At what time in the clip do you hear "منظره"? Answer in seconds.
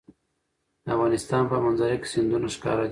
1.65-1.95